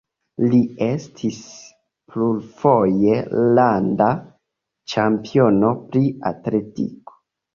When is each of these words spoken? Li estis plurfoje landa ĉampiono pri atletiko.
Li 0.51 0.59
estis 0.83 1.41
plurfoje 2.13 3.19
landa 3.59 4.09
ĉampiono 4.93 5.71
pri 5.97 6.01
atletiko. 6.31 7.17